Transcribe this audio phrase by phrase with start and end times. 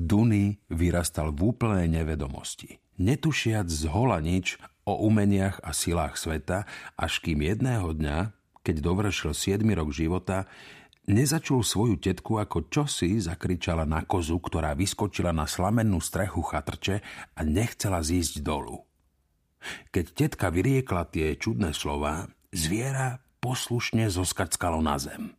[0.00, 2.80] Duny vyrastal v úplnej nevedomosti.
[2.96, 4.56] Netušiac z hola nič
[4.88, 6.64] o umeniach a silách sveta,
[6.96, 8.32] až kým jedného dňa,
[8.64, 10.48] keď dovršil 7 rok života,
[11.04, 17.04] nezačul svoju tetku ako čosi zakričala na kozu, ktorá vyskočila na slamennú strechu chatrče
[17.36, 18.80] a nechcela zísť dolu.
[19.92, 22.24] Keď tetka vyriekla tie čudné slova,
[22.56, 25.36] zviera poslušne zoskackalo na zem.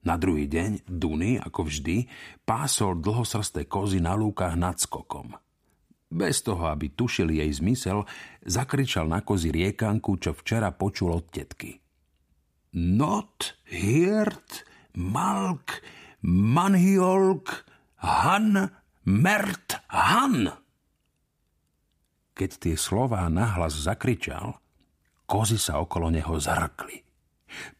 [0.00, 2.08] Na druhý deň Duny, ako vždy,
[2.48, 5.36] pásol dlhosrsté kozy na lúkach nad skokom.
[6.10, 8.08] Bez toho, aby tušili jej zmysel,
[8.42, 11.78] zakričal na kozy riekanku, čo včera počul od tetky.
[12.74, 14.64] Not, hirt,
[14.96, 15.84] malk,
[16.24, 17.68] manhiolk,
[18.00, 18.72] han,
[19.04, 20.48] mert, han.
[22.34, 24.56] Keď tie slová nahlas zakričal,
[25.28, 27.09] kozy sa okolo neho zrkli.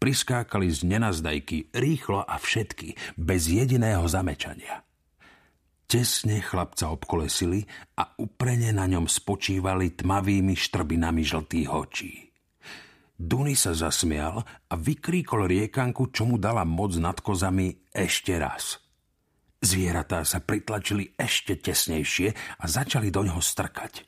[0.00, 4.82] Priskákali z nenazdajky rýchlo a všetky, bez jediného zamečania.
[5.88, 7.64] Tesne chlapca obkolesili
[7.96, 12.12] a uprene na ňom spočívali tmavými štrbinami žltých očí.
[13.18, 18.78] Duny sa zasmial a vykríkol riekanku, čo mu dala moc nad kozami ešte raz.
[19.58, 22.28] Zvieratá sa pritlačili ešte tesnejšie
[22.62, 24.07] a začali do ňoho strkať.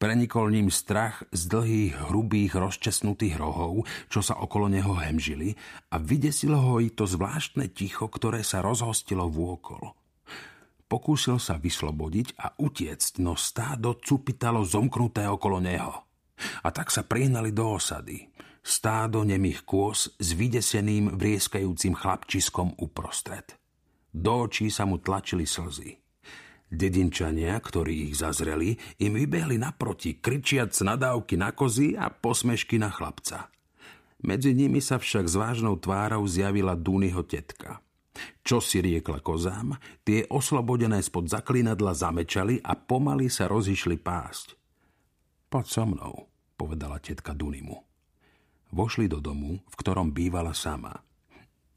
[0.00, 5.52] Prenikol ním strach z dlhých, hrubých, rozčesnutých rohov, čo sa okolo neho hemžili
[5.92, 9.92] a vydesilo ho i to zvláštne ticho, ktoré sa rozhostilo vôkol.
[10.88, 16.08] Pokúsil sa vyslobodiť a utiecť, no stádo cupitalo zomknuté okolo neho.
[16.64, 18.32] A tak sa prihnali do osady.
[18.64, 23.52] Stádo nemých kôz s vydeseným, vrieskajúcim chlapčiskom uprostred.
[24.16, 26.00] Do očí sa mu tlačili slzy.
[26.70, 33.50] Dedinčania, ktorí ich zazreli, im vybehli naproti, kričiac nadávky na kozy a posmešky na chlapca.
[34.22, 37.82] Medzi nimi sa však s vážnou tvárou zjavila Dúnyho tetka.
[38.46, 39.74] Čo si riekla kozám,
[40.06, 44.54] tie oslobodené spod zaklinadla zamečali a pomaly sa rozišli pásť.
[45.50, 46.14] Poď so mnou,
[46.54, 47.82] povedala tetka Dunimu.
[48.70, 50.94] Vošli do domu, v ktorom bývala sama–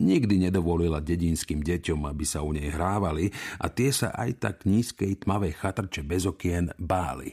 [0.03, 3.31] Nikdy nedovolila dedinským deťom, aby sa u nej hrávali
[3.63, 7.31] a tie sa aj tak nízkej tmavej chatrče bez okien báli.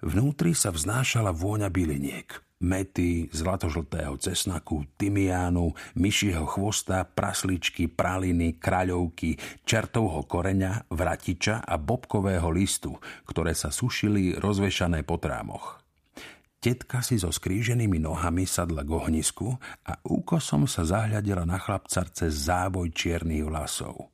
[0.00, 2.30] Vnútri sa vznášala vôňa byliniek.
[2.60, 13.00] Mety, zlatožltého cesnaku, tymiánu, myšieho chvosta, prasličky, praliny, kraľovky, čertovho koreňa, vratiča a bobkového listu,
[13.24, 15.79] ktoré sa sušili rozvešané po trámoch.
[16.60, 19.56] Tetka si so skríženými nohami sadla k ohnisku
[19.88, 24.12] a úkosom sa zahľadila na chlapca cez závoj čiernych vlasov.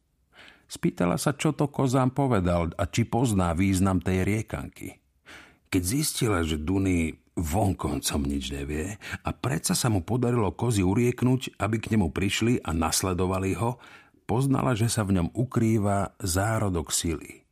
[0.70, 4.94] Spýtala sa, čo to kozám povedal a či pozná význam tej riekanky.
[5.66, 8.94] Keď zistila, že Duny vonkoncom nič nevie
[9.26, 13.78] a predsa sa mu podarilo kozy urieknúť, aby k nemu prišli a nasledovali ho,
[14.26, 17.45] poznala, že sa v ňom ukrýva zárodok sily.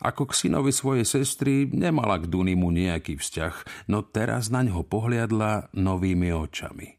[0.00, 5.68] Ako k synovi svojej sestry nemala k Dunimu nejaký vzťah, no teraz na ňo pohliadla
[5.76, 6.96] novými očami.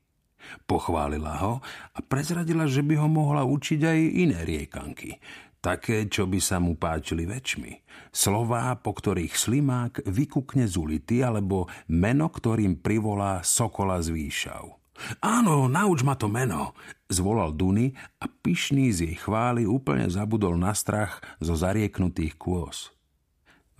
[0.69, 1.53] Pochválila ho
[1.97, 5.17] a prezradila, že by ho mohla učiť aj iné riekanky,
[5.61, 7.71] také, čo by sa mu páčili väčšmi.
[8.09, 14.80] Slová, po ktorých slimák vykukne z ulity, alebo meno, ktorým privolá sokola z výšav.
[15.21, 16.77] Áno, nauč ma to meno,
[17.11, 22.93] zvolal Duny a pyšný z jej chvály úplne zabudol na strach zo zarieknutých kôz.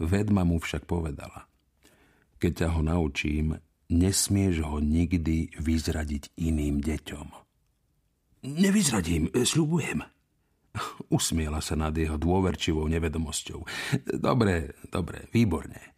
[0.01, 1.45] Vedma mu však povedala.
[2.41, 3.47] Keď ťa ho naučím,
[3.93, 7.27] nesmieš ho nikdy vyzradiť iným deťom.
[8.41, 10.01] Nevyzradím, sľubujem.
[11.17, 13.59] Usmiela sa nad jeho dôverčivou nevedomosťou.
[14.17, 15.93] Dobre, dobre, výborne.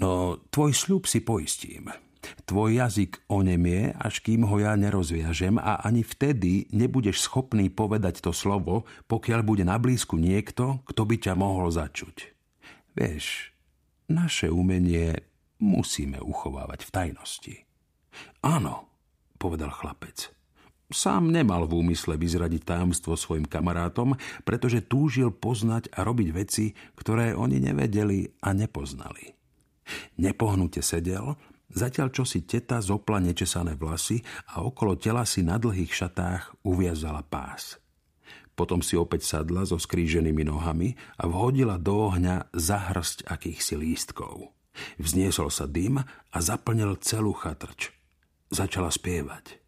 [0.00, 1.92] No, tvoj sľub si poistím.
[2.44, 8.34] Tvoj jazyk onemie, až kým ho ja nerozviažem a ani vtedy nebudeš schopný povedať to
[8.36, 12.36] slovo, pokiaľ bude na blízku niekto, kto by ťa mohol začuť.
[12.92, 13.54] Vieš,
[14.10, 15.24] naše umenie
[15.62, 17.54] musíme uchovávať v tajnosti.
[18.42, 18.90] Áno,
[19.38, 20.32] povedal chlapec.
[20.90, 27.30] Sám nemal v úmysle vyzradiť tajomstvo svojim kamarátom, pretože túžil poznať a robiť veci, ktoré
[27.30, 29.38] oni nevedeli a nepoznali.
[30.18, 31.38] Nepohnute sedel
[31.70, 34.18] Zatiaľ čo si teta zopla nečesané vlasy
[34.50, 37.78] a okolo tela si na dlhých šatách uviazala pás.
[38.58, 44.52] Potom si opäť sadla so skríženými nohami a vhodila do ohňa zahrsť akýchsi lístkov.
[44.98, 47.94] Vzniesol sa dym a zaplnil celú chatrč.
[48.50, 49.62] Začala spievať.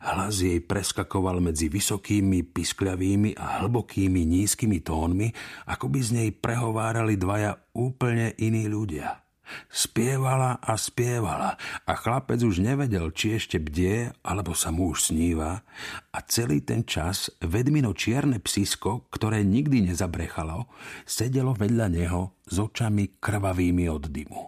[0.00, 5.28] Hlas jej preskakoval medzi vysokými, piskľavými a hlbokými nízkymi tónmi,
[5.68, 9.20] ako by z nej prehovárali dvaja úplne iní ľudia–
[9.70, 15.62] Spievala a spievala a chlapec už nevedel, či ešte bdie, alebo sa mu už sníva
[16.10, 20.66] a celý ten čas vedmino čierne psisko, ktoré nikdy nezabrechalo,
[21.06, 24.42] sedelo vedľa neho s očami krvavými od dymu.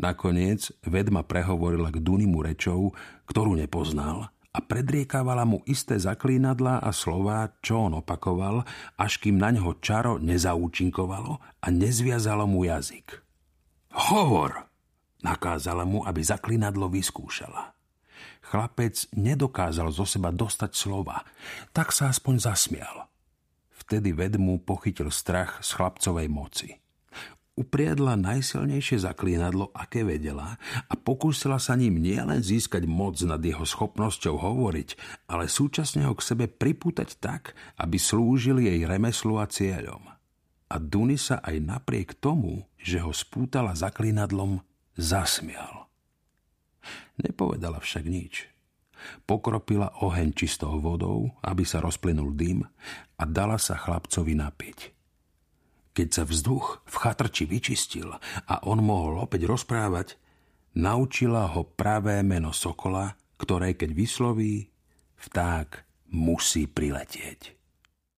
[0.00, 2.96] Nakoniec vedma prehovorila k Dunimu rečou,
[3.28, 8.66] ktorú nepoznal a predriekávala mu isté zaklínadlá a slová, čo on opakoval,
[8.98, 13.29] až kým na ňo čaro nezaúčinkovalo a nezviazalo mu jazyk.
[13.90, 14.70] Hovor!
[15.20, 17.76] Nakázala mu, aby zaklinadlo vyskúšala.
[18.40, 21.22] Chlapec nedokázal zo seba dostať slova,
[21.76, 22.96] tak sa aspoň zasmial.
[23.70, 26.68] Vtedy vedmu pochytil strach z chlapcovej moci.
[27.60, 30.56] Upriedla najsilnejšie zaklínadlo, aké vedela
[30.88, 34.88] a pokúsila sa ním nielen získať moc nad jeho schopnosťou hovoriť,
[35.28, 40.19] ale súčasne ho k sebe pripútať tak, aby slúžil jej remeslu a cieľom
[40.70, 44.62] a Duny sa aj napriek tomu, že ho spútala zaklinadlom,
[44.94, 45.90] zasmial.
[47.18, 48.46] Nepovedala však nič.
[49.26, 52.62] Pokropila oheň čistou vodou, aby sa rozplynul dym
[53.18, 54.78] a dala sa chlapcovi napiť.
[55.90, 58.14] Keď sa vzduch v chatrči vyčistil
[58.46, 60.14] a on mohol opäť rozprávať,
[60.78, 64.70] naučila ho pravé meno sokola, ktoré keď vysloví,
[65.18, 65.68] vták
[66.14, 67.59] musí priletieť.